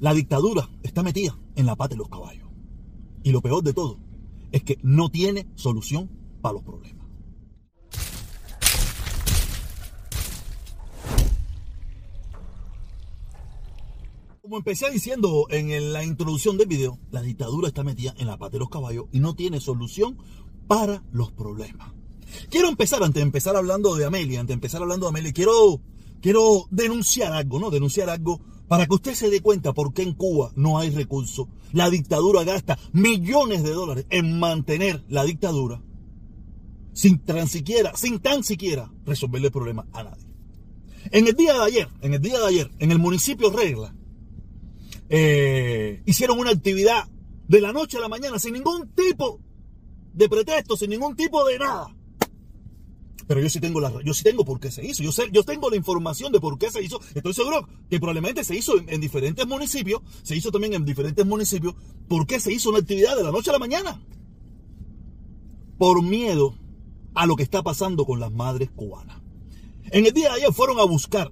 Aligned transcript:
La 0.00 0.14
dictadura 0.14 0.66
está 0.82 1.02
metida 1.02 1.38
en 1.56 1.66
la 1.66 1.76
pata 1.76 1.94
de 1.94 1.98
los 1.98 2.08
caballos. 2.08 2.48
Y 3.22 3.32
lo 3.32 3.42
peor 3.42 3.62
de 3.62 3.74
todo 3.74 3.98
es 4.50 4.62
que 4.62 4.78
no 4.82 5.10
tiene 5.10 5.46
solución 5.56 6.10
para 6.40 6.54
los 6.54 6.62
problemas. 6.62 7.06
Como 14.40 14.56
empecé 14.56 14.90
diciendo 14.90 15.46
en 15.50 15.92
la 15.92 16.02
introducción 16.02 16.56
del 16.56 16.66
video, 16.66 16.98
la 17.10 17.20
dictadura 17.20 17.68
está 17.68 17.84
metida 17.84 18.14
en 18.16 18.26
la 18.26 18.38
pata 18.38 18.52
de 18.52 18.60
los 18.60 18.70
caballos 18.70 19.04
y 19.12 19.20
no 19.20 19.34
tiene 19.34 19.60
solución 19.60 20.16
para 20.66 21.04
los 21.12 21.30
problemas. 21.30 21.92
Quiero 22.48 22.68
empezar, 22.68 23.02
antes 23.02 23.20
de 23.20 23.26
empezar 23.26 23.54
hablando 23.54 23.94
de 23.96 24.06
Amelia, 24.06 24.40
antes 24.40 24.48
de 24.48 24.54
empezar 24.54 24.80
hablando 24.80 25.04
de 25.04 25.10
Amelia, 25.10 25.32
quiero, 25.34 25.82
quiero 26.22 26.64
denunciar 26.70 27.34
algo, 27.34 27.60
¿no? 27.60 27.68
Denunciar 27.70 28.08
algo 28.08 28.40
para 28.70 28.86
que 28.86 28.94
usted 28.94 29.14
se 29.14 29.30
dé 29.30 29.40
cuenta 29.40 29.72
por 29.72 29.92
qué 29.92 30.02
en 30.02 30.14
Cuba 30.14 30.52
no 30.54 30.78
hay 30.78 30.90
recursos. 30.90 31.48
La 31.72 31.90
dictadura 31.90 32.44
gasta 32.44 32.78
millones 32.92 33.64
de 33.64 33.72
dólares 33.72 34.06
en 34.10 34.38
mantener 34.38 35.02
la 35.08 35.24
dictadura 35.24 35.82
sin 36.92 37.18
tan 37.18 37.48
siquiera, 37.48 37.96
sin 37.96 38.20
tan 38.20 38.44
siquiera 38.44 38.88
resolverle 39.04 39.48
el 39.48 39.52
problema 39.52 39.88
a 39.92 40.04
nadie. 40.04 40.24
En 41.10 41.26
el 41.26 41.34
día 41.34 41.54
de 41.54 41.64
ayer, 41.64 41.88
en 42.00 42.14
el 42.14 42.22
día 42.22 42.38
de 42.38 42.46
ayer, 42.46 42.70
en 42.78 42.92
el 42.92 43.00
municipio 43.00 43.50
Regla, 43.50 43.92
eh, 45.08 46.04
hicieron 46.06 46.38
una 46.38 46.50
actividad 46.50 47.08
de 47.48 47.60
la 47.60 47.72
noche 47.72 47.96
a 47.96 48.00
la 48.00 48.08
mañana 48.08 48.38
sin 48.38 48.52
ningún 48.52 48.94
tipo 48.94 49.40
de 50.12 50.28
pretexto, 50.28 50.76
sin 50.76 50.90
ningún 50.90 51.16
tipo 51.16 51.44
de 51.44 51.58
nada. 51.58 51.88
Pero 53.30 53.42
yo 53.42 53.48
sí 53.48 53.60
tengo 53.60 53.78
la, 53.78 53.92
yo 54.02 54.12
sí 54.12 54.24
tengo 54.24 54.44
por 54.44 54.58
qué 54.58 54.72
se 54.72 54.84
hizo. 54.84 55.04
Yo 55.04 55.12
sé, 55.12 55.28
yo 55.30 55.44
tengo 55.44 55.70
la 55.70 55.76
información 55.76 56.32
de 56.32 56.40
por 56.40 56.58
qué 56.58 56.68
se 56.68 56.82
hizo. 56.82 57.00
Estoy 57.14 57.32
seguro 57.32 57.64
que 57.88 58.00
probablemente 58.00 58.42
se 58.42 58.56
hizo 58.56 58.72
en, 58.88 59.00
diferentes 59.00 59.46
municipios, 59.46 60.02
se 60.24 60.34
hizo 60.34 60.50
también 60.50 60.74
en 60.74 60.84
diferentes 60.84 61.24
municipios. 61.24 61.76
¿Por 62.08 62.26
qué 62.26 62.40
se 62.40 62.52
hizo 62.52 62.70
una 62.70 62.80
actividad 62.80 63.16
de 63.16 63.22
la 63.22 63.30
noche 63.30 63.50
a 63.50 63.52
la 63.52 63.60
mañana? 63.60 64.02
Por 65.78 66.02
miedo 66.02 66.56
a 67.14 67.24
lo 67.24 67.36
que 67.36 67.44
está 67.44 67.62
pasando 67.62 68.04
con 68.04 68.18
las 68.18 68.32
madres 68.32 68.68
cubanas. 68.72 69.22
En 69.92 70.06
el 70.06 70.12
día 70.12 70.30
de 70.30 70.34
ayer 70.38 70.52
fueron 70.52 70.80
a 70.80 70.84
buscar 70.84 71.30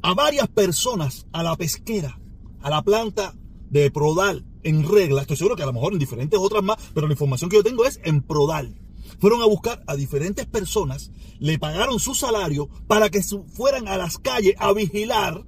a 0.00 0.14
varias 0.14 0.48
personas 0.48 1.26
a 1.32 1.42
la 1.42 1.54
pesquera 1.54 2.18
a 2.62 2.70
la 2.70 2.80
planta 2.80 3.34
de 3.68 3.90
Prodal 3.90 4.46
en 4.62 4.88
regla. 4.88 5.20
Estoy 5.20 5.36
seguro 5.36 5.54
que 5.54 5.64
a 5.64 5.66
lo 5.66 5.74
mejor 5.74 5.92
en 5.92 5.98
diferentes 5.98 6.40
otras 6.40 6.62
más, 6.62 6.78
pero 6.94 7.06
la 7.06 7.12
información 7.12 7.50
que 7.50 7.56
yo 7.56 7.62
tengo 7.62 7.84
es 7.84 8.00
en 8.04 8.22
Prodal. 8.22 8.80
Fueron 9.18 9.42
a 9.42 9.46
buscar 9.46 9.82
a 9.86 9.96
diferentes 9.96 10.46
personas, 10.46 11.10
le 11.38 11.58
pagaron 11.58 11.98
su 11.98 12.14
salario 12.14 12.68
para 12.86 13.10
que 13.10 13.22
fueran 13.22 13.88
a 13.88 13.96
las 13.96 14.18
calles 14.18 14.54
a 14.58 14.72
vigilar 14.72 15.44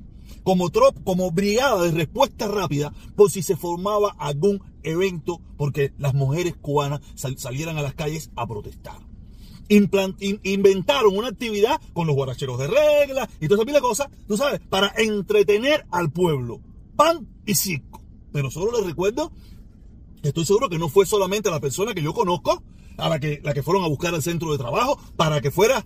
como 0.47 0.71
trop, 0.71 1.03
como 1.03 1.33
brigada 1.33 1.83
de 1.83 1.91
respuesta 1.91 2.47
rápida 2.47 2.93
por 3.17 3.33
si 3.33 3.43
se 3.43 3.57
formaba 3.57 4.15
algún 4.17 4.63
evento 4.85 5.41
porque 5.57 5.93
las 5.99 6.15
mujeres 6.15 6.55
cubanas 6.55 7.01
salieran 7.17 7.79
a 7.79 7.83
las 7.83 7.95
calles 7.95 8.31
a 8.37 8.47
protestar. 8.47 9.01
inventaron 9.69 11.17
una 11.17 11.29
actividad 11.29 11.81
con 11.93 12.07
los 12.07 12.15
guaracheros 12.15 12.61
de 12.61 12.69
regla 12.69 13.29
y 13.41 13.49
toda 13.49 13.65
esa 13.65 13.81
cosas, 13.81 14.09
tú 14.29 14.37
sabes, 14.37 14.61
para 14.61 14.93
entretener 14.97 15.85
al 15.91 16.13
pueblo 16.13 16.61
pan 16.95 17.27
y 17.45 17.57
circo. 17.57 18.01
Pero 18.33 18.49
solo 18.51 18.71
les 18.79 18.87
recuerdo 18.87 19.33
estoy 20.23 20.45
seguro 20.45 20.69
que 20.69 20.79
no 20.79 20.89
fue 20.89 21.07
solamente 21.07 21.51
la 21.51 21.61
persona 21.61 21.93
que 21.93 22.03
yo 22.03 22.15
conozco 22.15 22.63
a 22.97 23.09
la 23.09 23.21
que, 23.21 23.41
la 23.43 23.55
que 23.55 23.63
fueron 23.63 23.85
a 23.85 23.89
buscar 23.89 24.15
al 24.15 24.23
centro 24.23 24.53
de 24.53 24.59
trabajo 24.59 24.99
para 25.17 25.41
que 25.41 25.51
fuera 25.51 25.85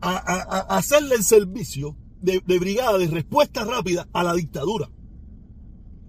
a, 0.00 0.76
hacerle 0.76 1.16
el 1.16 1.24
servicio 1.24 1.96
de, 2.20 2.40
brigada 2.58 2.98
de 2.98 3.06
respuesta 3.08 3.64
rápida 3.64 4.08
a 4.12 4.22
la 4.22 4.34
dictadura. 4.34 4.90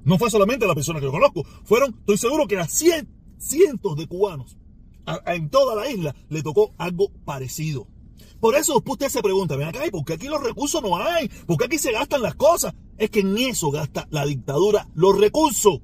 No 0.04 0.18
fue 0.18 0.32
solamente 0.32 0.66
la 0.66 0.76
persona 0.76 1.00
que 1.00 1.06
yo 1.06 1.12
conozco, 1.12 1.44
fueron, 1.64 1.96
estoy 2.00 2.18
seguro 2.18 2.48
que 2.48 2.58
a 2.58 2.68
cientos 2.68 3.98
de 3.98 4.08
cubanos 4.08 4.58
en 5.26 5.50
toda 5.50 5.76
la 5.76 5.90
isla 5.90 6.16
le 6.30 6.44
tocó 6.44 6.74
algo 6.78 7.12
parecido. 7.26 7.88
Por 8.40 8.56
eso 8.56 8.82
usted 8.86 9.10
se 9.10 9.22
pregunta, 9.22 9.56
ven 9.56 9.68
acá, 9.68 9.80
¿por 9.92 10.06
qué 10.06 10.14
aquí 10.14 10.28
los 10.28 10.44
recursos 10.44 10.82
no 10.82 10.98
hay? 10.98 11.28
¿Por 11.28 11.58
qué 11.58 11.66
aquí 11.66 11.78
se 11.78 11.92
gastan 11.92 12.22
las 12.22 12.36
cosas? 12.36 12.74
Es 12.98 13.10
que 13.10 13.22
en 13.22 13.38
eso 13.38 13.72
gasta 13.72 14.08
la 14.12 14.26
dictadura 14.26 14.88
los 14.94 15.18
recursos. 15.20 15.80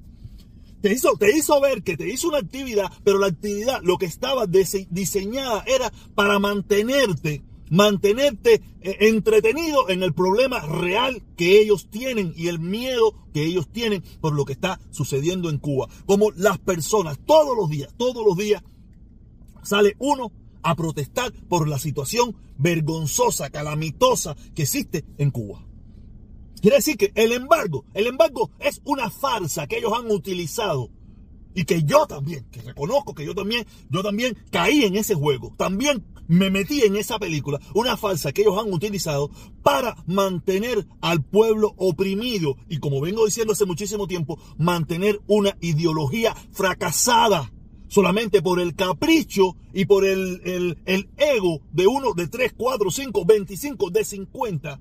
Te 0.84 0.92
hizo, 0.92 1.16
te 1.16 1.34
hizo 1.34 1.62
ver 1.62 1.82
que 1.82 1.96
te 1.96 2.06
hizo 2.12 2.28
una 2.28 2.36
actividad, 2.36 2.92
pero 3.04 3.16
la 3.16 3.28
actividad, 3.28 3.80
lo 3.82 3.96
que 3.96 4.04
estaba 4.04 4.44
diseñada 4.46 5.64
era 5.66 5.90
para 6.14 6.38
mantenerte, 6.38 7.42
mantenerte 7.70 8.60
eh, 8.82 8.96
entretenido 9.00 9.88
en 9.88 10.02
el 10.02 10.12
problema 10.12 10.60
real 10.60 11.22
que 11.38 11.58
ellos 11.58 11.88
tienen 11.88 12.34
y 12.36 12.48
el 12.48 12.58
miedo 12.58 13.14
que 13.32 13.46
ellos 13.46 13.66
tienen 13.72 14.04
por 14.20 14.34
lo 14.34 14.44
que 14.44 14.52
está 14.52 14.78
sucediendo 14.90 15.48
en 15.48 15.56
Cuba. 15.56 15.88
Como 16.04 16.32
las 16.32 16.58
personas, 16.58 17.18
todos 17.24 17.56
los 17.56 17.70
días, 17.70 17.88
todos 17.96 18.22
los 18.22 18.36
días, 18.36 18.62
sale 19.62 19.96
uno 20.00 20.32
a 20.62 20.74
protestar 20.74 21.32
por 21.48 21.66
la 21.66 21.78
situación 21.78 22.36
vergonzosa, 22.58 23.48
calamitosa 23.48 24.36
que 24.54 24.64
existe 24.64 25.02
en 25.16 25.30
Cuba. 25.30 25.63
Quiere 26.64 26.78
decir 26.78 26.96
que 26.96 27.12
el 27.14 27.32
embargo, 27.32 27.84
el 27.92 28.06
embargo 28.06 28.50
es 28.58 28.80
una 28.86 29.10
farsa 29.10 29.66
que 29.66 29.76
ellos 29.76 29.92
han 29.92 30.10
utilizado. 30.10 30.88
Y 31.54 31.66
que 31.66 31.82
yo 31.82 32.06
también, 32.06 32.46
que 32.50 32.62
reconozco 32.62 33.14
que 33.14 33.26
yo 33.26 33.34
también, 33.34 33.66
yo 33.90 34.02
también 34.02 34.34
caí 34.50 34.84
en 34.84 34.96
ese 34.96 35.14
juego, 35.14 35.52
también 35.58 36.06
me 36.26 36.48
metí 36.48 36.80
en 36.80 36.96
esa 36.96 37.18
película, 37.18 37.60
una 37.74 37.98
farsa 37.98 38.32
que 38.32 38.40
ellos 38.40 38.58
han 38.58 38.72
utilizado 38.72 39.30
para 39.62 39.94
mantener 40.06 40.86
al 41.02 41.22
pueblo 41.22 41.74
oprimido. 41.76 42.56
Y 42.70 42.78
como 42.78 42.98
vengo 43.02 43.26
diciendo 43.26 43.52
hace 43.52 43.66
muchísimo 43.66 44.06
tiempo, 44.06 44.38
mantener 44.56 45.20
una 45.26 45.58
ideología 45.60 46.34
fracasada. 46.50 47.52
Solamente 47.88 48.40
por 48.40 48.58
el 48.58 48.74
capricho 48.74 49.54
y 49.74 49.84
por 49.84 50.06
el, 50.06 50.40
el, 50.86 51.10
ego 51.18 51.60
de 51.72 51.86
uno, 51.86 52.14
de 52.14 52.26
3, 52.26 52.54
4, 52.56 52.90
5, 52.90 53.24
25, 53.26 53.90
de 53.90 54.02
50, 54.02 54.80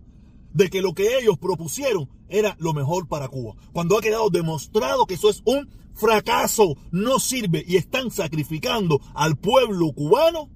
de 0.54 0.70
que 0.70 0.82
lo 0.82 0.94
que 0.94 1.18
ellos 1.18 1.38
propusieron 1.38 2.10
era 2.30 2.56
lo 2.60 2.74
mejor 2.74 3.08
para 3.08 3.28
Cuba. 3.28 3.56
Cuando 3.72 3.98
ha 3.98 4.02
quedado 4.02 4.30
demostrado 4.30 5.06
que 5.06 5.16
eso 5.16 5.30
es 5.30 5.42
un 5.46 5.70
fracaso, 5.94 6.76
no 6.92 7.20
sirve 7.20 7.64
y 7.68 7.76
están 7.76 8.12
sacrificando 8.12 9.00
al 9.14 9.38
pueblo 9.38 9.92
cubano, 9.94 10.50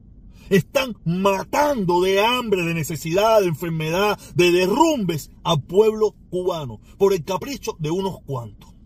están 0.50 0.96
matando 1.06 2.02
de 2.02 2.24
hambre, 2.24 2.64
de 2.64 2.74
necesidad, 2.74 3.42
de 3.42 3.48
enfermedad, 3.48 4.18
de 4.36 4.52
derrumbes 4.52 5.30
al 5.44 5.62
pueblo 5.62 6.16
cubano 6.30 6.80
por 6.98 7.14
el 7.14 7.24
capricho 7.24 7.76
de 7.80 7.92
unos 7.92 8.22
cuantos. 8.22 8.78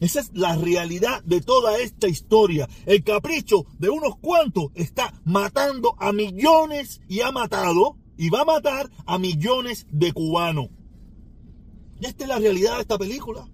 Esa 0.00 0.20
es 0.20 0.30
la 0.34 0.56
realidad 0.56 1.22
de 1.24 1.40
toda 1.40 1.78
esta 1.78 2.08
historia. 2.08 2.68
El 2.84 3.04
capricho 3.04 3.64
de 3.78 3.90
unos 3.90 4.16
cuantos 4.16 4.66
está 4.74 5.14
matando 5.24 5.94
a 5.98 6.12
millones 6.12 7.00
y 7.08 7.20
ha 7.20 7.32
matado 7.32 7.96
y 8.16 8.30
va 8.30 8.42
a 8.42 8.44
matar 8.44 8.90
a 9.06 9.18
millones 9.18 9.86
de 9.90 10.12
cubanos. 10.12 10.68
Y 12.00 12.06
esta 12.06 12.24
es 12.24 12.28
la 12.28 12.38
realidad 12.38 12.76
de 12.76 12.82
esta 12.82 12.98
película. 12.98 13.48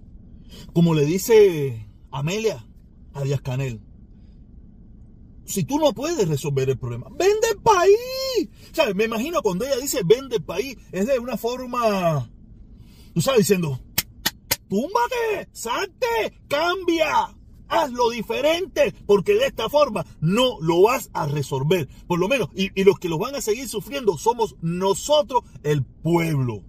Como 0.73 0.93
le 0.93 1.05
dice 1.05 1.87
Amelia 2.11 2.65
a 3.13 3.23
Díaz 3.23 3.41
Canel. 3.41 3.81
Si 5.45 5.63
tú 5.63 5.79
no 5.79 5.93
puedes 5.93 6.27
resolver 6.27 6.69
el 6.69 6.77
problema, 6.77 7.07
vende 7.09 7.49
el 7.51 7.57
país. 7.61 8.49
¿Sabes? 8.71 8.95
Me 8.95 9.05
imagino 9.05 9.41
cuando 9.41 9.65
ella 9.65 9.77
dice 9.77 10.01
vende 10.05 10.37
el 10.37 10.43
país, 10.43 10.77
es 10.91 11.07
de 11.07 11.19
una 11.19 11.35
forma, 11.35 12.29
tú 13.13 13.21
sabes, 13.21 13.39
diciendo, 13.39 13.79
túmbate, 14.69 15.49
salte, 15.51 16.41
cambia, 16.47 17.35
hazlo 17.71 18.09
diferente, 18.09 18.93
porque 19.07 19.33
de 19.33 19.47
esta 19.47 19.69
forma 19.69 20.05
no 20.19 20.59
lo 20.59 20.83
vas 20.83 21.09
a 21.13 21.25
resolver. 21.25 21.87
Por 22.07 22.19
lo 22.19 22.27
menos, 22.27 22.49
y, 22.53 22.69
los 22.83 22.99
que 22.99 23.09
los 23.09 23.17
van 23.17 23.35
a 23.35 23.41
seguir 23.41 23.67
sufriendo 23.67 24.17
somos 24.17 24.55
nosotros, 24.61 25.43
el 25.63 25.83
pueblo. 25.83 26.63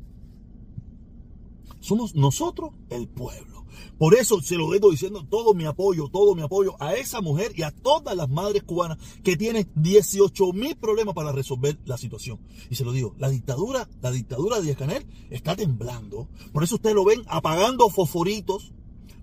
Somos 1.80 2.14
nosotros, 2.14 2.70
el 2.88 3.08
pueblo. 3.08 3.66
Por 3.98 4.14
eso 4.14 4.40
se 4.40 4.56
lo 4.56 4.68
vengo 4.68 4.90
diciendo 4.90 5.24
todo 5.28 5.54
mi 5.54 5.64
apoyo, 5.64 6.08
todo 6.08 6.34
mi 6.34 6.42
apoyo 6.42 6.76
a 6.80 6.94
esa 6.94 7.20
mujer 7.20 7.52
y 7.56 7.62
a 7.62 7.70
todas 7.70 8.16
las 8.16 8.28
madres 8.28 8.62
cubanas 8.62 8.98
que 9.22 9.36
tienen 9.36 9.70
18 9.74 10.52
mil 10.52 10.76
problemas 10.76 11.14
para 11.14 11.32
resolver 11.32 11.78
la 11.84 11.98
situación. 11.98 12.40
Y 12.70 12.76
se 12.76 12.84
lo 12.84 12.92
digo, 12.92 13.14
la 13.18 13.28
dictadura, 13.28 13.88
la 14.00 14.10
dictadura 14.10 14.56
de 14.56 14.66
Díaz 14.66 14.76
Canel 14.76 15.06
está 15.30 15.56
temblando. 15.56 16.28
Por 16.52 16.62
eso 16.62 16.76
ustedes 16.76 16.94
lo 16.94 17.04
ven 17.04 17.22
apagando 17.26 17.88
fosforitos, 17.90 18.72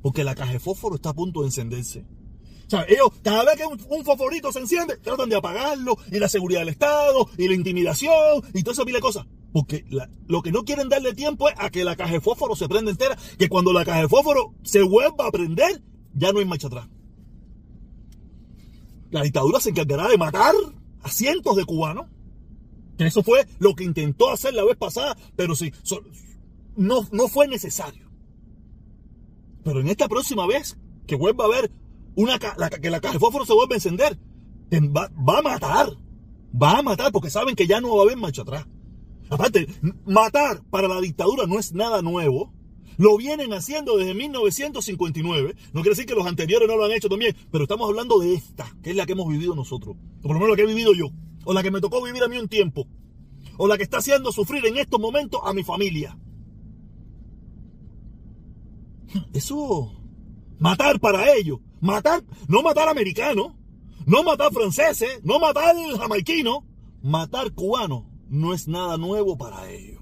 porque 0.02 0.24
la 0.24 0.36
caja 0.36 0.54
de 0.54 0.60
fósforo 0.60 0.96
está 0.96 1.10
a 1.10 1.14
punto 1.14 1.42
de 1.42 1.48
encenderse. 1.48 2.06
O 2.68 2.70
sea, 2.70 2.86
ellos, 2.88 3.10
cada 3.24 3.44
vez 3.46 3.56
que 3.56 3.66
un, 3.66 3.82
un, 3.90 4.06
fosforito 4.06 4.52
se 4.52 4.60
enciende, 4.60 4.98
tratan 4.98 5.28
de 5.28 5.36
apagarlo, 5.36 5.98
y 6.12 6.20
la 6.20 6.30
seguridad 6.30 6.60
del 6.60 6.70
Estado, 6.70 7.28
y 7.38 7.48
la 7.48 7.56
intimidación, 7.56 8.44
y 8.54 8.62
toda 8.62 8.74
esa 8.74 8.86
pila 8.86 9.00
de 9.00 9.02
cosas. 9.02 9.26
Porque 9.52 9.86
lo 10.28 10.42
que 10.42 10.52
no 10.52 10.64
quieren 10.64 10.90
darle 10.90 11.14
tiempo 11.14 11.50
es 11.50 11.56
a 11.58 11.70
que 11.70 11.84
la 11.84 11.96
caja 11.96 12.14
de 12.14 12.22
fósforo 12.22 12.56
se 12.56 12.70
prenda 12.70 12.92
entera. 12.92 13.18
Que 13.38 13.50
cuando 13.50 13.74
la 13.74 13.84
caja 13.84 14.02
de 14.02 14.08
fósforo 14.08 14.54
se 14.64 14.84
vuelva 14.84 15.28
a 15.28 15.32
prender, 15.32 15.82
ya 16.14 16.32
no 16.32 16.40
hay 16.40 16.46
marcha 16.46 16.68
atrás. 16.68 16.88
La 19.10 19.24
dictadura 19.24 19.60
se 19.60 19.72
encargará 19.72 20.08
de 20.08 20.18
matar 20.18 20.54
a 21.02 21.10
cientos 21.10 21.56
de 21.56 21.66
cubanos. 21.66 22.06
Eso 23.00 23.24
fue 23.24 23.48
lo 23.60 23.74
que 23.74 23.86
intentó 23.86 24.30
hacer 24.30 24.54
la 24.54 24.64
vez 24.64 24.78
pasada, 24.78 25.18
pero 25.36 25.56
sí, 25.56 25.72
no, 26.76 27.08
no 27.12 27.28
fue 27.28 27.48
necesario. 27.48 28.09
Pero 29.70 29.82
en 29.82 29.88
esta 29.88 30.08
próxima 30.08 30.48
vez 30.48 30.80
que 31.06 31.16
vuelva 31.16 31.44
a 31.44 31.48
haber 31.48 31.70
una 32.16 32.40
que 32.40 32.90
la 32.90 33.00
caja 33.00 33.14
de 33.14 33.20
fósforo 33.20 33.46
se 33.46 33.54
vuelva 33.54 33.76
a 33.76 33.78
encender, 33.78 34.18
va, 34.74 35.12
va 35.16 35.38
a 35.38 35.42
matar. 35.44 35.90
Va 36.60 36.80
a 36.80 36.82
matar 36.82 37.12
porque 37.12 37.30
saben 37.30 37.54
que 37.54 37.68
ya 37.68 37.80
no 37.80 37.96
va 37.96 38.02
a 38.02 38.06
haber 38.06 38.18
marcha 38.18 38.42
atrás. 38.42 38.66
Aparte, 39.30 39.68
matar 40.08 40.64
para 40.72 40.88
la 40.88 41.00
dictadura 41.02 41.46
no 41.46 41.60
es 41.60 41.72
nada 41.72 42.02
nuevo. 42.02 42.52
Lo 42.98 43.16
vienen 43.16 43.54
haciendo 43.54 43.96
desde 43.96 44.16
1959. 44.16 45.56
No 45.72 45.82
quiere 45.82 45.90
decir 45.92 46.08
que 46.08 46.16
los 46.16 46.26
anteriores 46.26 46.68
no 46.68 46.76
lo 46.76 46.86
han 46.86 46.92
hecho 46.92 47.08
también, 47.08 47.36
pero 47.52 47.66
estamos 47.66 47.88
hablando 47.88 48.18
de 48.18 48.34
esta, 48.34 48.76
que 48.82 48.90
es 48.90 48.96
la 48.96 49.06
que 49.06 49.12
hemos 49.12 49.30
vivido 49.30 49.54
nosotros. 49.54 49.98
O 50.18 50.22
por 50.24 50.32
lo 50.32 50.40
menos 50.40 50.50
la 50.50 50.56
que 50.56 50.64
he 50.64 50.74
vivido 50.74 50.96
yo. 50.96 51.12
O 51.46 51.54
la 51.54 51.62
que 51.62 51.70
me 51.70 51.80
tocó 51.80 52.04
vivir 52.04 52.24
a 52.24 52.28
mí 52.28 52.40
un 52.40 52.48
tiempo. 52.48 52.88
O 53.58 53.68
la 53.68 53.78
que 53.78 53.84
está 53.84 54.00
haciendo 54.00 54.32
sufrir 54.32 54.66
en 54.66 54.78
estos 54.78 55.00
momentos 55.00 55.42
a 55.44 55.54
mi 55.54 55.64
familia. 55.64 56.18
Eso, 59.34 59.92
matar 60.60 61.00
para 61.00 61.34
ellos. 61.34 61.60
Matar, 61.82 62.24
no 62.48 62.62
matar 62.62 62.90
americanos, 62.90 63.54
no 64.06 64.24
matar 64.24 64.52
franceses, 64.52 65.22
no 65.24 65.40
matar 65.40 65.76
jamaiquinos, 65.98 66.60
matar 67.02 67.54
cubanos 67.54 68.04
no 68.30 68.54
es 68.54 68.68
nada 68.68 68.98
nuevo 68.98 69.38
para 69.38 69.70
ellos. 69.70 70.02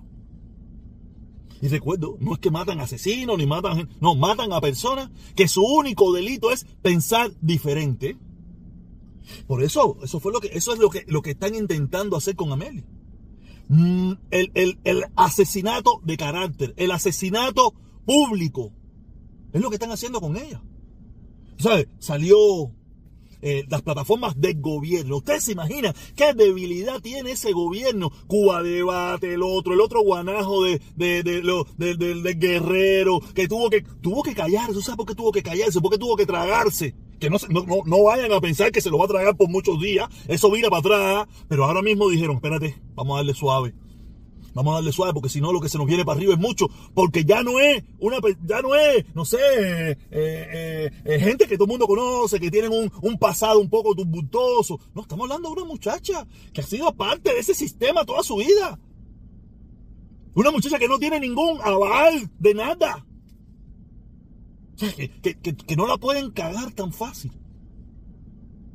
Y 1.59 1.69
recuerdo, 1.69 2.18
no 2.19 2.33
es 2.33 2.39
que 2.39 2.51
matan 2.51 2.80
asesinos 2.81 3.38
ni 3.38 3.48
matan, 3.48 3.89
no, 4.00 4.13
matan 4.13 4.54
a 4.54 4.62
personas 4.62 5.09
que 5.36 5.48
su 5.48 5.63
único 5.63 6.13
delito 6.13 6.51
es 6.51 6.65
pensar 6.83 7.31
diferente. 7.42 8.15
Por 9.48 9.63
eso, 9.63 9.98
eso 10.04 10.19
fue 10.19 10.31
lo 10.31 10.39
que, 10.39 10.50
eso 10.54 10.74
es 10.74 10.80
lo 10.80 10.89
que, 10.89 11.04
lo 11.07 11.21
que 11.21 11.31
están 11.31 11.56
intentando 11.56 12.15
hacer 12.15 12.36
con 12.36 12.51
Amelia. 12.51 12.86
Mm, 13.69 14.13
el, 14.30 14.80
el 14.83 15.06
asesinato 15.15 16.00
de 16.04 16.15
carácter, 16.15 16.74
el 16.77 16.92
asesinato 16.92 17.74
público, 18.06 18.71
es 19.57 19.63
lo 19.63 19.69
que 19.69 19.75
están 19.75 19.92
haciendo 19.92 20.21
con 20.21 20.38
ella. 20.38 20.62
¿Sabes? 21.57 21.88
Salió 22.00 22.71
eh, 23.42 23.65
las 23.69 23.81
plataformas 23.81 24.39
del 24.39 24.59
gobierno. 24.59 25.18
Usted 25.18 25.39
se 25.39 25.51
imagina 25.51 25.94
qué 26.15 26.33
debilidad 26.33 27.01
tiene 27.01 27.31
ese 27.31 27.51
gobierno. 27.51 28.12
Cuba 28.27 28.63
Debate, 28.63 29.33
el 29.33 29.44
otro, 29.44 29.74
el 29.74 29.81
otro 29.81 30.01
guanajo 30.01 30.63
de, 30.63 30.81
de, 30.95 31.24
de, 31.24 32.33
Guerrero, 32.33 33.19
que 33.36 33.48
tuvo 33.48 33.69
que, 33.69 33.81
tuvo 34.01 34.24
que 34.24 34.33
callarse. 34.33 34.74
¿Tú 34.74 34.81
sabes 34.81 34.98
por 34.98 35.06
qué 35.06 35.15
tuvo 35.15 35.31
que 35.31 35.44
callarse? 35.44 35.81
¿Por 35.81 35.92
qué 35.92 35.98
tuvo 35.98 36.15
que 36.15 36.25
tragarse? 36.25 36.95
Que 37.19 37.30
no, 37.30 37.38
no, 37.50 37.83
no, 37.86 38.04
vayan 38.04 38.31
a 38.31 38.42
pensar 38.42 38.71
que 38.71 38.81
se 38.81 38.89
lo 38.89 38.98
va 38.98 39.06
a 39.06 39.09
tragar 39.09 39.36
por 39.36 39.50
muchos 39.50 39.80
días. 39.80 40.07
Eso 40.27 40.51
vira 40.51 40.69
para 40.69 40.80
atrás. 40.80 41.27
Pero 41.48 41.65
ahora 41.65 41.81
mismo 41.81 42.09
dijeron, 42.09 42.38
espérate, 42.38 42.80
vamos 42.95 43.15
a 43.15 43.18
darle 43.18 43.33
suave. 43.33 43.74
Vamos 44.57 44.71
a 44.71 44.75
darle 44.77 44.92
suave 44.92 45.13
porque 45.13 45.30
si 45.30 45.39
no 45.39 45.54
lo 45.54 45.62
que 45.62 45.69
se 45.69 45.77
nos 45.77 45.86
viene 45.86 46.04
para 46.04 46.18
arriba 46.18 46.33
es 46.33 46.39
mucho. 46.39 46.68
Porque 46.95 47.24
ya 47.24 47.44
no 47.44 47.59
es 47.59 47.83
una, 48.00 48.18
ya 48.44 48.59
no 48.63 48.74
es, 48.74 49.06
no 49.13 49.24
sé, 49.24 49.38
eh, 49.38 49.98
eh, 50.09 50.92
eh, 51.06 51.19
gente 51.19 51.45
que 51.45 51.57
todo 51.57 51.65
el 51.65 51.69
mundo 51.69 51.86
conoce, 51.86 52.39
que 52.39 52.50
tienen 52.50 52.71
un, 52.71 53.18
pasado 53.19 53.59
un 53.59 53.69
poco 53.69 53.94
tumultuoso. 53.94 54.80
No, 54.95 55.04
estamos 55.04 55.25
hablando 55.25 55.50
de 55.50 55.62
una 55.62 55.65
muchacha 55.65 56.25
que 56.51 56.62
ha 56.62 56.63
sido 56.63 56.92
parte 56.95 57.36
de 57.36 57.39
ese 57.39 57.54
sistema 57.54 58.04
toda 58.04 58.24
su 58.24 58.38
vida. 58.38 58.80
Una 60.33 60.50
muchacha 60.50 60.80
que 60.80 60.88
no 60.88 60.98
tiene 60.98 61.19
ningún 61.19 61.62
aval 61.62 62.27
de 62.39 62.54
nada. 62.56 63.06
que, 64.75 65.75
no 65.75 65.86
la 65.86 66.00
pueden 66.00 66.31
cagar 66.31 66.71
tan 66.71 66.92
fácil. 66.92 67.31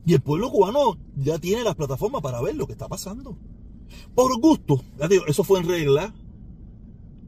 Y 0.06 0.14
el 0.14 0.20
pueblo 0.20 0.48
cubano 0.48 0.96
ya 1.16 1.40
tiene 1.40 1.64
las 1.64 1.74
plataformas 1.74 2.22
para 2.22 2.40
ver 2.40 2.54
lo 2.54 2.68
que 2.68 2.72
está 2.74 2.86
pasando. 2.86 3.36
Por 4.14 4.38
gusto, 4.40 4.82
eso 5.26 5.44
fue 5.44 5.60
en 5.60 5.68
regla. 5.68 6.14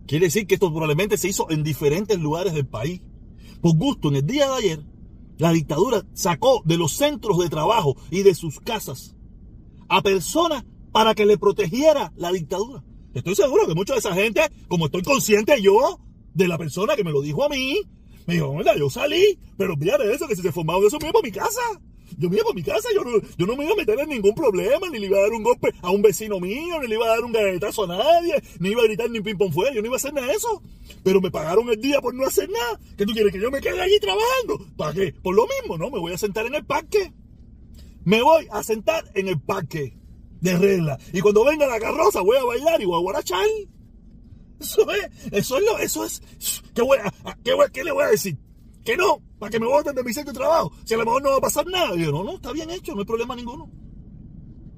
Quiere 0.07 0.27
decir 0.27 0.47
que 0.47 0.55
esto 0.55 0.71
probablemente 0.71 1.17
se 1.17 1.29
hizo 1.29 1.51
en 1.51 1.63
diferentes 1.63 2.19
lugares 2.19 2.55
del 2.55 2.67
país. 2.67 3.01
Por 3.61 3.77
gusto, 3.77 4.09
en 4.09 4.17
el 4.17 4.27
día 4.27 4.49
de 4.49 4.55
ayer, 4.55 4.85
la 5.39 5.53
dictadura 5.53 6.05
sacó 6.13 6.63
de 6.65 6.77
los 6.77 6.93
centros 6.93 7.39
de 7.39 7.49
trabajo 7.49 7.97
y 8.11 8.23
de 8.23 8.35
sus 8.35 8.61
casas 8.61 9.17
a 9.89 10.03
personas 10.03 10.65
para 10.93 11.15
que 11.15 11.27
le 11.27 11.39
protegiera 11.39 12.13
la 12.17 12.33
dictadura. 12.33 12.85
Estoy 13.15 13.35
seguro 13.35 13.67
que 13.67 13.75
mucha 13.75 13.95
de 13.95 14.01
esa 14.01 14.15
gente, 14.15 14.43
como 14.69 14.87
estoy 14.87 15.03
consciente 15.03 15.61
yo 15.63 16.01
de 16.35 16.49
la 16.49 16.59
persona 16.59 16.97
que 16.97 17.05
me 17.05 17.13
lo 17.13 17.21
dijo 17.21 17.45
a 17.45 17.49
mí, 17.49 17.81
me 18.27 18.35
dijo, 18.35 18.55
yo 18.77 18.91
salí, 18.91 19.39
pero 19.57 19.77
de 19.77 20.15
eso, 20.15 20.27
que 20.27 20.37
si 20.37 20.43
se 20.43 20.53
formaron 20.53 20.83
de 20.83 20.89
eso 20.89 20.99
me 21.01 21.09
iba 21.09 21.21
a 21.21 21.23
mi 21.23 21.31
casa. 21.31 21.61
Yo 22.19 22.31
me 22.31 22.37
iba 22.37 22.51
a 22.51 22.55
mi 22.55 22.63
casa, 22.63 22.89
yo 22.95 23.03
no, 23.03 23.11
yo 23.37 23.47
no 23.47 23.57
me 23.57 23.65
iba 23.65 23.75
a 23.75 23.77
meter 23.77 23.99
en 23.99 24.09
ningún 24.09 24.35
problema, 24.35 24.89
ni 24.91 24.99
le 24.99 25.07
iba 25.07 25.19
a 25.19 25.23
dar 25.23 25.33
un 25.33 25.43
golpe 25.43 25.73
a 25.83 25.91
un 25.91 26.03
vecino 26.03 26.41
mío, 26.41 26.81
ni 26.81 26.89
le 26.89 26.95
iba 26.95 27.07
a 27.07 27.11
dar 27.11 27.25
un 27.25 27.33
galletazo 27.33 27.85
a 27.85 27.87
nadie, 27.89 28.43
ni 28.61 28.71
iba 28.71 28.83
a 28.83 28.87
gritar 28.87 29.11
ni 29.11 29.21
ping 29.21 29.37
pong 29.37 29.53
fuera, 29.53 29.75
yo 29.75 29.81
no 29.81 29.87
iba 29.87 29.97
a 29.97 29.97
hacer 29.97 30.13
nada 30.13 30.29
de 30.29 30.35
eso. 30.35 30.63
Pero 31.03 31.21
me 31.21 31.31
pagaron 31.31 31.69
el 31.71 31.81
día 31.81 32.01
por 32.01 32.15
no 32.15 32.27
hacer 32.27 32.49
nada. 32.51 32.81
¿Qué 32.97 33.05
tú 33.05 33.13
quieres? 33.13 33.33
Que 33.33 33.41
yo 33.41 33.51
me 33.51 33.61
quede 33.61 33.81
allí 33.81 33.99
trabajando. 34.01 34.67
¿Para 34.77 34.93
qué? 34.93 35.15
Por 35.23 35.35
lo 35.35 35.47
mismo, 35.47 35.77
¿no? 35.77 35.91
Me 35.91 35.99
voy 35.99 36.13
a 36.13 36.19
sentar 36.19 36.47
en 36.47 36.55
el 36.55 36.65
parque. 36.65 37.13
Me 38.05 38.23
voy 38.23 38.47
a 38.51 38.63
sentar 38.63 39.05
en 39.15 39.29
el 39.29 39.41
parque 39.41 39.97
de 40.41 40.59
regla. 40.59 40.99
Y 41.13 41.21
cuando 41.21 41.45
venga 41.45 41.67
la 41.67 41.81
carroza 41.81 42.21
voy 42.21 42.37
a 42.37 42.45
bailar 42.45 42.81
y 42.81 42.85
voy 42.85 42.97
a 42.97 43.03
guarachar. 43.03 43.47
Eso 44.61 44.91
es, 44.91 45.11
eso 45.33 45.59
es 45.59 45.65
lo, 45.65 45.79
eso 45.79 46.05
es. 46.05 46.23
¿Qué, 46.75 46.83
voy 46.83 46.99
a, 46.99 47.13
qué, 47.43 47.53
qué 47.73 47.85
le 47.85 47.93
voy 47.93 48.05
a 48.05 48.09
decir? 48.09 48.37
Que 48.85 48.97
no, 48.97 49.23
para 49.39 49.51
que 49.51 49.59
me 49.59 49.67
voten 49.67 49.95
de 49.95 50.05
mi 50.05 50.13
centro 50.13 50.33
de 50.33 50.39
trabajo. 50.39 50.73
Si 50.85 50.93
a 50.93 50.99
lo 50.99 51.05
mejor 51.05 51.23
no 51.23 51.31
va 51.31 51.37
a 51.37 51.41
pasar 51.41 51.67
nada. 51.67 51.97
yo, 51.97 52.13
no, 52.13 52.23
no, 52.23 52.37
está 52.37 52.53
bien 52.53 52.71
hecho, 52.71 52.93
no 52.93 53.01
hay 53.01 53.07
problema 53.07 53.35
ninguno. 53.35 53.71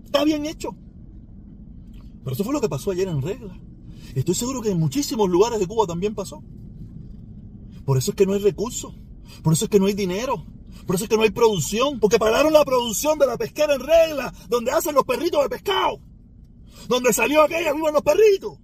Está 0.05 0.25
bien 0.25 0.47
hecho. 0.47 0.77
Pero 2.23 2.35
eso 2.35 2.45
fue 2.45 2.53
lo 2.53 2.61
que 2.61 2.69
pasó 2.69 2.93
ayer 2.93 3.09
en 3.09 3.21
regla. 3.21 3.59
Estoy 4.15 4.35
seguro 4.35 4.63
que 4.63 4.71
en 4.71 4.79
muchísimos 4.79 5.29
lugares 5.29 5.59
de 5.59 5.67
Cuba 5.67 5.87
también 5.87 6.15
pasó. 6.15 6.43
Por 7.85 7.99
eso 7.99 8.13
es 8.13 8.17
que 8.17 8.27
no 8.27 8.33
hay 8.35 8.41
recursos. 8.41 8.95
Por 9.43 9.53
eso 9.53 9.65
es 9.65 9.71
que 9.71 9.81
no 9.81 9.87
hay 9.87 9.95
dinero. 9.95 10.45
Por 10.87 10.95
eso 10.95 11.05
es 11.05 11.11
que 11.11 11.17
no 11.17 11.23
hay 11.23 11.31
producción. 11.31 11.99
Porque 11.99 12.19
pararon 12.19 12.53
la 12.53 12.65
producción 12.65 13.19
de 13.19 13.27
la 13.27 13.37
pesquera 13.37 13.75
en 13.75 13.81
regla, 13.81 14.33
donde 14.49 14.71
hacen 14.71 14.95
los 14.95 15.05
perritos 15.05 15.43
de 15.43 15.49
pescado. 15.49 16.01
Donde 16.89 17.13
salió 17.13 17.43
aquella, 17.43 17.73
vivan 17.73 17.95
los 17.95 18.03
perritos. 18.03 18.59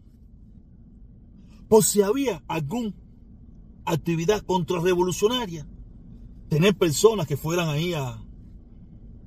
Por 1.69 1.83
si 1.83 2.03
había 2.03 2.43
algún 2.47 2.95
actividad 3.85 4.43
contrarrevolucionaria, 4.43 5.67
tener 6.49 6.77
personas 6.77 7.27
que 7.27 7.37
fueran 7.37 7.69
ahí 7.69 7.95
a, 7.95 8.23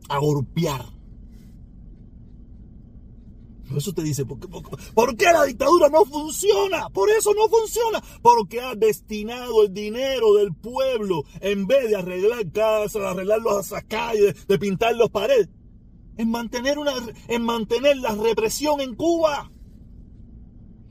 a 0.10 0.20
golpear. 0.20 0.96
Por 3.68 3.80
eso 3.80 3.94
te 3.94 4.04
dice, 4.04 4.26
¿por 4.26 5.18
qué, 5.18 5.26
la 5.26 5.44
dictadura 5.44 5.90
no 5.90 6.06
funciona? 6.06 6.88
Por 6.90 7.10
eso 7.10 7.34
no 7.34 7.50
funciona. 7.50 8.02
Porque 8.22 8.62
ha 8.62 8.76
destinado 8.76 9.64
el 9.64 9.74
dinero 9.74 10.36
del 10.36 10.54
pueblo, 10.54 11.24
en 11.42 11.66
vez 11.66 11.90
de 11.90 11.96
arreglar 11.96 12.52
casas, 12.52 13.02
arreglar 13.02 13.42
las 13.42 13.74
calles, 13.88 14.48
de 14.48 14.60
pintar 14.60 14.96
los 14.96 15.10
paredes, 15.10 15.50
en 16.18 16.30
mantener, 16.30 16.78
una, 16.78 16.94
en 17.28 17.42
mantener 17.42 17.98
la 17.98 18.14
represión 18.14 18.82
en 18.82 18.96
Cuba. 18.96 19.50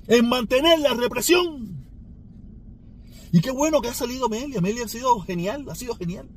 En 0.09 0.29
mantener 0.29 0.81
la 0.81 0.95
represión. 0.95 1.74
Y 3.35 3.41
qué 3.41 3.51
bueno 3.51 3.81
que 3.81 3.89
ha 3.89 3.95
salido 3.95 4.27
Amelia. 4.27 4.61
Amelia 4.61 4.85
ha 4.85 4.89
sido 4.89 5.19
genial, 5.19 5.67
ha 5.69 5.75
sido 5.75 5.97
genial. 5.97 6.29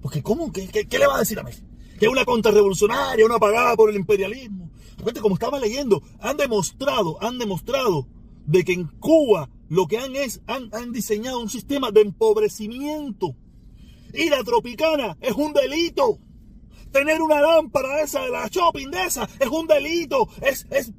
Porque 0.00 0.22
¿cómo? 0.22 0.50
¿Qué, 0.52 0.86
le 0.90 1.06
va 1.06 1.16
a 1.16 1.18
decir 1.18 1.36
a 1.36 1.42
Amelia? 1.42 1.62
Que 1.98 2.06
es 2.06 2.10
una 2.10 2.24
contrarrevolucionaria, 2.24 3.26
una 3.26 3.38
pagada 3.38 3.76
por 3.76 3.90
el 3.90 3.96
imperialismo. 3.96 4.70
Fíjate, 4.96 5.20
como 5.20 5.34
estaba 5.34 5.60
leyendo, 5.60 6.02
han 6.20 6.38
demostrado, 6.38 7.22
han 7.22 7.38
demostrado 7.38 8.08
de 8.46 8.64
que 8.64 8.72
en 8.72 8.86
Cuba 8.86 9.50
lo 9.68 9.86
que 9.86 9.98
han 9.98 10.16
es, 10.16 10.40
han, 10.46 10.70
han 10.74 10.92
diseñado 10.92 11.40
un 11.40 11.50
sistema 11.50 11.90
de 11.90 12.00
empobrecimiento. 12.00 13.36
Y 14.14 14.30
la 14.30 14.42
tropicana 14.44 15.18
es 15.20 15.34
un 15.34 15.52
delito. 15.52 16.20
Tener 16.90 17.20
una 17.20 17.42
lámpara 17.42 18.00
esa 18.00 18.22
de 18.22 18.30
la 18.30 18.48
shopping 18.48 18.90
de 18.90 19.04
esa 19.04 19.28
es 19.38 19.48
un 19.48 19.66
delito. 19.66 20.26
Es, 20.40 20.66
es 20.70 20.90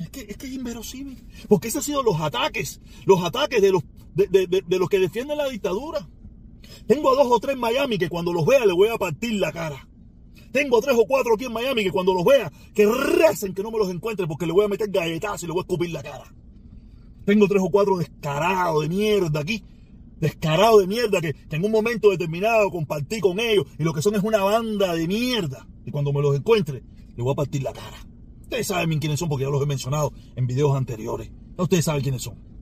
es 0.00 0.10
que, 0.10 0.20
es 0.20 0.36
que 0.36 0.46
es 0.46 0.52
inverosímil. 0.52 1.22
Porque 1.48 1.68
esos 1.68 1.82
han 1.82 1.84
sido 1.84 2.02
los 2.02 2.20
ataques. 2.20 2.80
Los 3.04 3.22
ataques 3.22 3.60
de 3.62 3.72
los 3.72 3.82
de, 4.16 4.78
los 4.78 4.88
que 4.88 4.98
defienden 4.98 5.38
la 5.38 5.48
dictadura. 5.48 6.08
Tengo 6.86 7.12
a 7.12 7.16
dos 7.16 7.26
o 7.30 7.38
tres 7.38 7.54
en 7.54 7.60
Miami 7.60 7.98
que 7.98 8.08
cuando 8.08 8.32
los 8.32 8.46
vea 8.46 8.64
le 8.64 8.72
voy 8.72 8.88
a 8.88 8.96
partir 8.96 9.34
la 9.34 9.52
cara. 9.52 9.88
Tengo 10.52 10.78
a 10.78 10.80
tres 10.80 10.96
o 10.98 11.04
cuatro 11.06 11.34
aquí 11.34 11.44
en 11.44 11.52
Miami 11.52 11.84
que 11.84 11.90
cuando 11.90 12.14
los 12.14 12.24
vea, 12.24 12.50
que 12.74 12.86
recen 12.86 13.54
que 13.54 13.62
no 13.62 13.70
me 13.70 13.78
los 13.78 13.90
encuentre 13.90 14.26
porque 14.26 14.46
le 14.46 14.52
voy 14.52 14.64
a 14.64 14.68
meter 14.68 14.90
galletazos 14.90 15.42
y 15.42 15.46
le 15.46 15.52
voy 15.52 15.60
a 15.60 15.62
escupir 15.62 15.90
la 15.90 16.02
cara. 16.02 16.34
Tengo 17.24 17.46
tres 17.46 17.62
o 17.62 17.70
cuatro 17.70 17.98
descarados 17.98 18.82
de 18.82 18.88
mierda 18.88 19.40
aquí. 19.40 19.62
Descarados 20.18 20.80
de 20.80 20.86
mierda 20.86 21.20
que, 21.20 21.34
que 21.34 21.56
en 21.56 21.64
un 21.64 21.70
momento 21.70 22.10
determinado 22.10 22.70
compartí 22.70 23.20
con 23.20 23.38
ellos 23.38 23.66
y 23.78 23.84
lo 23.84 23.92
que 23.92 24.00
son 24.00 24.14
es 24.14 24.22
una 24.22 24.42
banda 24.42 24.94
de 24.94 25.06
mierda. 25.06 25.68
Y 25.84 25.90
cuando 25.90 26.12
me 26.12 26.22
los 26.22 26.34
encuentre, 26.34 26.82
le 27.14 27.22
voy 27.22 27.32
a 27.32 27.36
partir 27.36 27.62
la 27.62 27.72
cara. 27.72 27.98
Ustedes 28.42 28.68
saben 28.68 28.98
quiénes 28.98 29.18
son 29.18 29.28
porque 29.28 29.44
ya 29.44 29.50
los 29.50 29.62
he 29.62 29.66
mencionado 29.66 30.12
en 30.36 30.46
videos 30.46 30.74
anteriores. 30.74 31.30
Ustedes 31.58 31.84
saben 31.84 32.02
quiénes 32.02 32.22
son. 32.22 32.55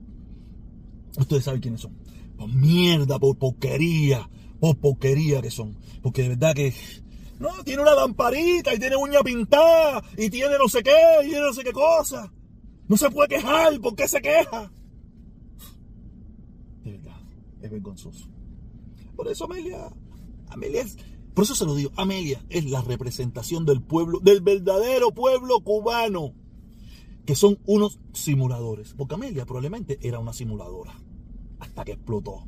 Ustedes 1.18 1.44
saben 1.44 1.60
quiénes 1.60 1.80
son. 1.80 1.92
Por 2.36 2.48
mierda, 2.48 3.18
por 3.18 3.36
porquería, 3.36 4.28
por 4.60 4.76
porquería 4.76 5.40
que 5.40 5.50
son. 5.50 5.76
Porque 6.02 6.22
de 6.22 6.30
verdad 6.30 6.54
que. 6.54 6.74
No, 7.38 7.50
tiene 7.64 7.82
una 7.82 7.94
lamparita 7.94 8.74
y 8.74 8.78
tiene 8.78 8.96
uña 8.96 9.20
pintada 9.22 10.02
y 10.16 10.30
tiene 10.30 10.56
no 10.58 10.68
sé 10.68 10.82
qué 10.82 10.96
y 11.24 11.28
tiene 11.28 11.40
no 11.40 11.52
sé 11.52 11.64
qué 11.64 11.72
cosa. 11.72 12.32
No 12.88 12.96
se 12.96 13.10
puede 13.10 13.28
quejar, 13.28 13.80
¿por 13.80 13.94
qué 13.94 14.06
se 14.06 14.20
queja? 14.20 14.70
De 16.84 16.92
verdad. 16.92 17.16
es 17.62 17.70
vergonzoso. 17.70 18.28
Por 19.16 19.28
eso 19.28 19.44
Amelia, 19.44 19.90
Amelia 20.48 20.82
es, 20.82 20.96
por 21.34 21.44
eso 21.44 21.54
se 21.54 21.64
lo 21.64 21.74
digo, 21.74 21.90
Amelia 21.96 22.44
es 22.50 22.68
la 22.70 22.82
representación 22.82 23.64
del 23.64 23.80
pueblo, 23.80 24.20
del 24.20 24.40
verdadero 24.40 25.12
pueblo 25.12 25.60
cubano, 25.60 26.34
que 27.24 27.34
son 27.34 27.58
unos 27.66 28.00
simuladores. 28.12 28.94
Porque 28.94 29.14
Amelia 29.14 29.46
probablemente 29.46 29.98
era 30.02 30.18
una 30.18 30.32
simuladora, 30.32 30.94
hasta 31.64 31.84
que 31.84 31.92
explotó. 31.92 32.44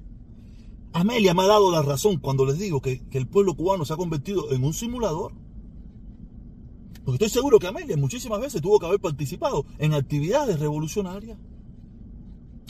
Amelia 0.92 1.34
me 1.34 1.42
ha 1.42 1.46
dado 1.46 1.70
la 1.70 1.82
razón 1.82 2.18
cuando 2.18 2.44
les 2.46 2.58
digo 2.58 2.80
que, 2.80 3.00
que 3.08 3.18
el 3.18 3.26
pueblo 3.26 3.54
cubano 3.54 3.84
se 3.84 3.92
ha 3.92 3.96
convertido 3.96 4.52
en 4.52 4.64
un 4.64 4.72
simulador. 4.72 5.32
Porque 7.04 7.24
estoy 7.24 7.28
seguro 7.28 7.58
que 7.58 7.66
Amelia 7.66 7.96
muchísimas 7.96 8.40
veces 8.40 8.62
tuvo 8.62 8.78
que 8.78 8.86
haber 8.86 9.00
participado 9.00 9.66
en 9.78 9.94
actividades 9.94 10.58
revolucionarias 10.58 11.38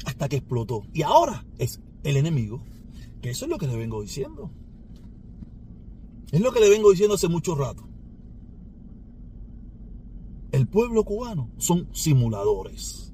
hasta 0.04 0.28
que 0.28 0.36
explotó. 0.36 0.82
Y 0.92 1.02
ahora 1.02 1.44
es 1.58 1.80
el 2.02 2.16
enemigo. 2.16 2.60
Que 3.22 3.30
eso 3.30 3.46
es 3.46 3.50
lo 3.50 3.58
que 3.58 3.66
le 3.66 3.76
vengo 3.76 4.02
diciendo. 4.02 4.50
Es 6.32 6.40
lo 6.40 6.52
que 6.52 6.60
le 6.60 6.68
vengo 6.68 6.90
diciendo 6.90 7.14
hace 7.14 7.28
mucho 7.28 7.54
rato. 7.54 7.88
El 10.52 10.66
pueblo 10.68 11.04
cubano 11.04 11.50
son 11.58 11.88
simuladores. 11.92 13.12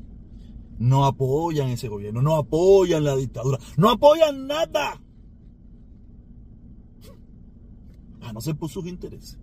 No 0.79 1.05
apoyan 1.05 1.69
ese 1.69 1.89
gobierno, 1.89 2.23
no 2.23 2.37
apoyan 2.37 3.05
la 3.05 3.15
dictadura, 3.17 3.59
no 3.77 3.91
apoyan 3.91 4.47
nada. 4.47 5.01
A 8.21 8.33
no 8.33 8.41
ser 8.41 8.57
por 8.57 8.71
sus 8.71 8.87
intereses. 8.87 9.39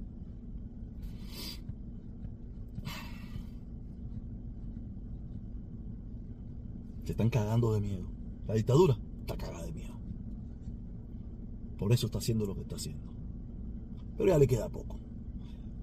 Se 7.04 7.12
están 7.12 7.30
cagando 7.30 7.74
de 7.74 7.82
miedo. 7.82 8.08
La 8.48 8.54
dictadura 8.54 9.00
está 9.22 9.36
cagada 9.38 9.66
de 9.66 9.74
miedo. 9.74 10.00
Por 11.78 11.94
eso 11.94 12.08
está 12.08 12.18
haciendo 12.20 12.46
lo 12.46 12.56
que 12.56 12.62
está 12.62 12.76
haciendo. 12.76 13.12
Pero 14.18 14.30
ya 14.30 14.38
le 14.38 14.48
queda 14.48 14.70
poco. 14.70 15.00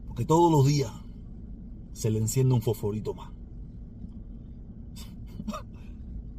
Porque 0.06 0.24
todos 0.24 0.52
los 0.52 0.66
días 0.66 0.92
se 1.92 2.10
le 2.10 2.18
enciende 2.18 2.54
un 2.54 2.60
fosforito 2.60 3.14
más. 3.14 3.35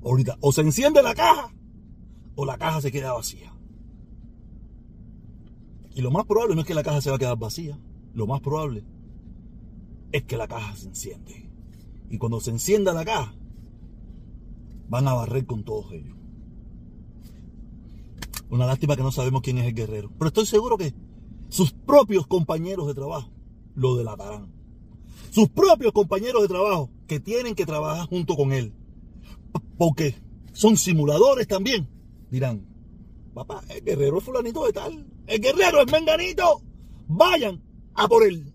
Ahorita, 0.07 0.37
o 0.39 0.53
se 0.53 0.61
enciende 0.61 1.03
la 1.03 1.13
caja, 1.13 1.53
o 2.35 2.45
la 2.45 2.57
caja 2.57 2.79
se 2.79 2.93
queda 2.93 3.11
vacía. 3.11 3.53
Y 5.93 6.01
lo 6.01 6.11
más 6.11 6.25
probable 6.25 6.55
no 6.55 6.61
es 6.61 6.67
que 6.67 6.73
la 6.73 6.83
caja 6.83 7.01
se 7.01 7.09
va 7.09 7.17
a 7.17 7.19
quedar 7.19 7.37
vacía. 7.37 7.77
Lo 8.13 8.25
más 8.25 8.39
probable 8.39 8.85
es 10.13 10.23
que 10.23 10.37
la 10.37 10.47
caja 10.47 10.77
se 10.77 10.87
enciende. 10.87 11.49
Y 12.09 12.17
cuando 12.19 12.39
se 12.39 12.51
encienda 12.51 12.93
la 12.93 13.03
caja, 13.03 13.35
van 14.87 15.09
a 15.09 15.13
barrer 15.13 15.45
con 15.45 15.65
todos 15.65 15.91
ellos. 15.91 16.15
Una 18.49 18.65
lástima 18.65 18.95
que 18.95 19.03
no 19.03 19.11
sabemos 19.11 19.41
quién 19.41 19.57
es 19.57 19.65
el 19.65 19.73
guerrero. 19.73 20.09
Pero 20.17 20.27
estoy 20.29 20.45
seguro 20.45 20.77
que 20.77 20.93
sus 21.49 21.73
propios 21.73 22.27
compañeros 22.27 22.87
de 22.87 22.93
trabajo 22.93 23.29
lo 23.75 23.97
delatarán. 23.97 24.53
Sus 25.31 25.49
propios 25.49 25.91
compañeros 25.91 26.43
de 26.43 26.47
trabajo 26.47 26.91
que 27.07 27.19
tienen 27.19 27.55
que 27.55 27.65
trabajar 27.65 28.07
junto 28.07 28.37
con 28.37 28.53
él. 28.53 28.73
Porque 29.77 30.15
son 30.53 30.77
simuladores 30.77 31.47
también. 31.47 31.87
Dirán, 32.29 32.65
papá, 33.33 33.63
el 33.69 33.83
guerrero 33.83 34.17
es 34.17 34.23
fulanito 34.23 34.65
de 34.65 34.73
tal. 34.73 35.05
El 35.27 35.39
guerrero 35.39 35.81
es 35.81 35.91
menganito. 35.91 36.61
Vayan 37.07 37.63
a 37.93 38.07
por 38.07 38.23
él. 38.23 38.53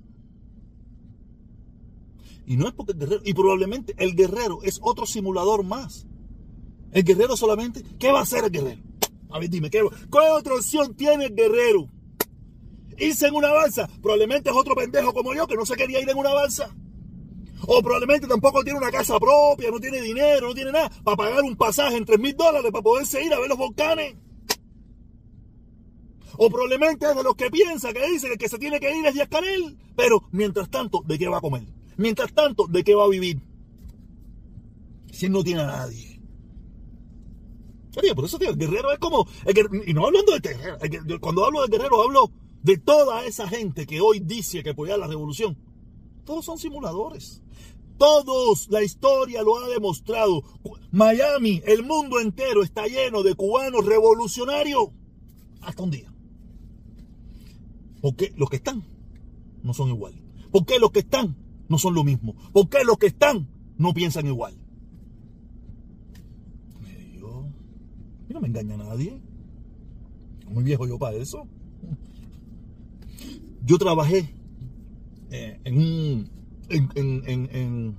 Y 2.46 2.56
no 2.56 2.66
es 2.66 2.74
porque 2.74 2.92
el 2.92 2.98
guerrero, 2.98 3.22
y 3.24 3.34
probablemente 3.34 3.94
el 3.98 4.14
guerrero 4.14 4.60
es 4.62 4.80
otro 4.82 5.06
simulador 5.06 5.64
más. 5.64 6.06
El 6.90 7.04
guerrero 7.04 7.36
solamente, 7.36 7.82
¿qué 7.98 8.12
va 8.12 8.20
a 8.20 8.22
hacer 8.22 8.44
el 8.44 8.50
guerrero? 8.50 8.82
A 9.30 9.38
ver, 9.38 9.48
dime, 9.48 9.70
¿qué, 9.70 9.82
otra 9.82 10.54
opción 10.54 10.94
tiene 10.94 11.26
el 11.26 11.34
guerrero? 11.34 11.88
Irse 12.98 13.26
en 13.26 13.34
una 13.34 13.50
balsa. 13.50 13.88
Probablemente 14.02 14.50
es 14.50 14.56
otro 14.56 14.74
pendejo 14.74 15.14
como 15.14 15.32
yo 15.34 15.46
que 15.46 15.56
no 15.56 15.64
se 15.64 15.74
quería 15.74 16.00
ir 16.00 16.10
en 16.10 16.18
una 16.18 16.34
balsa. 16.34 16.74
O 17.66 17.82
probablemente 17.82 18.26
tampoco 18.26 18.62
tiene 18.64 18.78
una 18.78 18.90
casa 18.90 19.18
propia, 19.18 19.70
no 19.70 19.78
tiene 19.80 20.00
dinero, 20.00 20.48
no 20.48 20.54
tiene 20.54 20.72
nada 20.72 20.90
para 21.04 21.16
pagar 21.16 21.42
un 21.42 21.56
pasaje 21.56 21.96
en 21.96 22.04
3 22.04 22.18
mil 22.18 22.36
dólares 22.36 22.70
para 22.70 22.82
poderse 22.82 23.24
ir 23.24 23.32
a 23.32 23.38
ver 23.38 23.48
los 23.48 23.58
volcanes. 23.58 24.16
O 26.38 26.48
probablemente 26.50 27.06
es 27.08 27.16
de 27.16 27.22
los 27.22 27.34
que 27.34 27.50
piensa, 27.50 27.92
que 27.92 28.06
dice 28.08 28.26
que 28.26 28.32
el 28.32 28.38
que 28.38 28.48
se 28.48 28.58
tiene 28.58 28.80
que 28.80 28.96
ir 28.96 29.04
es 29.06 29.14
Díaz 29.14 29.28
Canel. 29.28 29.76
Pero 29.96 30.24
mientras 30.32 30.70
tanto, 30.70 31.02
¿de 31.06 31.18
qué 31.18 31.28
va 31.28 31.38
a 31.38 31.40
comer? 31.40 31.64
Mientras 31.96 32.32
tanto, 32.32 32.66
¿de 32.66 32.82
qué 32.82 32.94
va 32.94 33.04
a 33.04 33.08
vivir? 33.08 33.40
Si 35.12 35.28
no 35.28 35.44
tiene 35.44 35.60
a 35.60 35.66
nadie 35.66 36.12
por 38.14 38.24
eso, 38.24 38.38
tío, 38.38 38.50
el 38.50 38.56
guerrero 38.56 38.92
es 38.92 38.98
como. 38.98 39.26
y 39.86 39.94
no 39.94 40.06
hablando 40.06 40.32
de 40.32 40.40
guerrero. 40.40 41.20
cuando 41.20 41.44
hablo 41.44 41.62
de 41.62 41.76
guerrero, 41.76 42.02
hablo 42.02 42.30
de 42.62 42.78
toda 42.78 43.24
esa 43.24 43.48
gente 43.48 43.86
que 43.86 44.00
hoy 44.00 44.20
dice 44.20 44.62
que 44.62 44.70
apoya 44.70 44.96
la 44.96 45.06
revolución. 45.06 45.56
Todos 46.24 46.44
son 46.44 46.58
simuladores. 46.58 47.42
Todos, 47.98 48.68
la 48.68 48.82
historia 48.82 49.42
lo 49.42 49.58
ha 49.58 49.68
demostrado. 49.68 50.42
Miami, 50.90 51.62
el 51.66 51.84
mundo 51.84 52.20
entero 52.20 52.62
está 52.62 52.86
lleno 52.86 53.22
de 53.22 53.34
cubanos 53.34 53.84
revolucionarios. 53.84 54.88
Hasta 55.60 55.82
un 55.82 55.90
día. 55.90 56.12
Porque 58.00 58.32
los 58.36 58.50
que 58.50 58.56
están 58.56 58.82
no 59.62 59.74
son 59.74 59.90
igual. 59.90 60.14
Porque 60.50 60.78
los 60.78 60.90
que 60.90 61.00
están 61.00 61.36
no 61.68 61.78
son 61.78 61.94
lo 61.94 62.02
mismo. 62.02 62.34
Porque 62.52 62.84
los 62.84 62.98
que 62.98 63.06
están 63.06 63.48
no 63.78 63.94
piensan 63.94 64.26
igual. 64.26 64.62
no 68.32 68.40
me 68.40 68.48
engaña 68.48 68.76
nadie. 68.76 69.20
Muy 70.50 70.64
viejo 70.64 70.86
yo 70.86 70.98
para 70.98 71.16
eso. 71.16 71.46
Yo 73.64 73.78
trabajé 73.78 74.34
eh, 75.32 75.58
en, 75.64 75.78
un, 75.78 76.30
en, 76.68 77.96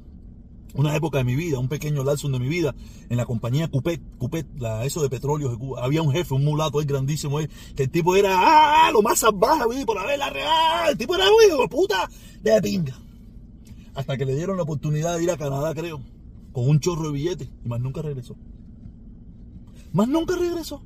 una 0.75 0.95
época 0.95 1.17
de 1.17 1.23
mi 1.23 1.35
vida, 1.35 1.57
un 1.57 1.67
pequeño 1.67 2.03
lapso 2.03 2.29
de 2.29 2.37
mi 2.39 2.47
vida, 2.47 2.75
en 3.09 3.17
la 3.17 3.25
compañía 3.25 3.67
Cupet, 3.67 4.01
Cupet, 4.19 4.45
la, 4.57 4.85
eso 4.85 5.01
de 5.01 5.09
petróleo 5.09 5.49
de 5.49 5.57
Cuba. 5.57 5.83
Había 5.83 6.03
un 6.03 6.11
jefe, 6.11 6.35
un 6.35 6.43
mulato 6.43 6.79
ahí 6.79 6.85
grandísimo, 6.85 7.39
que 7.75 7.83
el 7.83 7.89
tipo 7.89 8.15
era 8.15 8.35
ah, 8.37 8.91
lo 8.91 9.01
más 9.01 9.19
salvaje, 9.19 9.83
por 9.83 9.97
haber 9.97 10.19
la 10.19 10.29
real. 10.29 10.91
El 10.91 10.97
tipo 10.97 11.15
era, 11.15 11.25
güey, 11.29 11.67
puta, 11.67 12.07
de 12.43 12.61
pinga. 12.61 12.99
Hasta 13.95 14.15
que 14.15 14.25
le 14.25 14.35
dieron 14.35 14.57
la 14.57 14.63
oportunidad 14.63 15.17
de 15.17 15.23
ir 15.23 15.31
a 15.31 15.37
Canadá, 15.37 15.73
creo, 15.73 16.01
con 16.51 16.69
un 16.69 16.79
chorro 16.79 17.07
de 17.07 17.13
billetes, 17.13 17.49
y 17.65 17.67
más 17.67 17.79
nunca 17.79 18.03
regresó. 18.03 18.35
Más 19.91 20.07
nunca 20.07 20.35
regresó. 20.35 20.83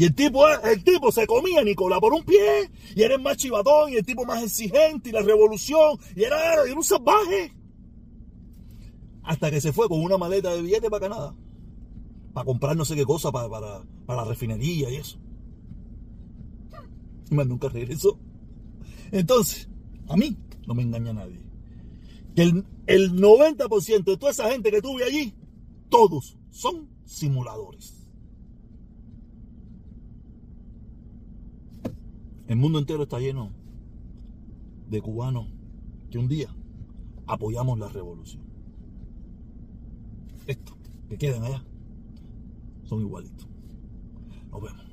Y 0.00 0.04
el 0.04 0.14
tipo, 0.14 0.48
el 0.48 0.82
tipo 0.82 1.12
se 1.12 1.26
comía 1.26 1.60
a 1.60 1.62
Nicola 1.62 2.00
por 2.00 2.14
un 2.14 2.24
pie, 2.24 2.70
y 2.96 3.02
era 3.02 3.16
el 3.16 3.20
más 3.20 3.36
chivatón, 3.36 3.92
y 3.92 3.96
el 3.96 4.06
tipo 4.06 4.24
más 4.24 4.42
exigente, 4.42 5.10
y 5.10 5.12
la 5.12 5.20
revolución, 5.20 5.98
y 6.16 6.24
era, 6.24 6.38
un 6.74 6.82
salvaje. 6.82 7.54
Hasta 9.22 9.50
que 9.50 9.60
se 9.60 9.74
fue 9.74 9.90
con 9.90 10.00
una 10.00 10.16
maleta 10.16 10.54
de 10.54 10.62
billetes 10.62 10.88
para 10.88 11.06
Canadá, 11.06 11.36
para 12.32 12.46
comprar 12.46 12.74
no 12.78 12.86
sé 12.86 12.94
qué 12.94 13.04
cosa 13.04 13.30
para, 13.30 13.50
para, 13.50 13.84
la 14.06 14.24
refinería 14.24 14.88
y 14.88 14.96
eso. 14.96 15.18
Y 17.30 17.34
más 17.34 17.46
nunca 17.46 17.68
regresó. 17.68 18.18
Entonces, 19.12 19.68
a 20.08 20.16
mí 20.16 20.34
no 20.66 20.72
me 20.72 20.82
engaña 20.82 21.12
nadie. 21.12 21.42
Que 22.34 22.40
el, 22.40 22.64
el 22.86 23.12
90% 23.20 24.04
de 24.04 24.16
toda 24.16 24.32
esa 24.32 24.50
gente 24.50 24.70
que 24.70 24.80
tuve 24.80 25.04
allí, 25.04 25.34
todos 25.90 26.38
son 26.48 26.88
simuladores. 27.04 27.99
El 32.50 32.56
mundo 32.56 32.80
entero 32.80 33.04
está 33.04 33.20
lleno 33.20 33.52
de 34.88 35.00
cubanos 35.00 35.46
que 36.10 36.18
un 36.18 36.26
día 36.26 36.52
apoyamos 37.28 37.78
la 37.78 37.88
revolución. 37.88 38.42
Estos 40.48 40.76
que 41.08 41.16
quedan 41.16 41.44
allá 41.44 41.64
son 42.82 43.02
igualitos. 43.02 43.46
Nos 44.50 44.62
vemos. 44.62 44.84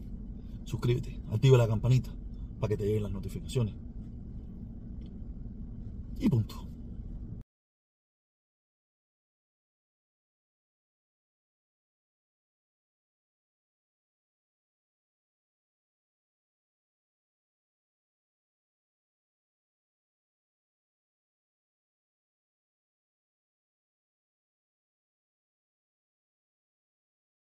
Suscríbete, 0.65 1.19
activa 1.31 1.57
la 1.57 1.67
campanita 1.67 2.11
para 2.59 2.69
que 2.69 2.77
te 2.77 2.85
lleguen 2.85 3.01
las 3.01 3.11
notificaciones. 3.11 3.73
Y 6.19 6.29
punto. 6.29 6.66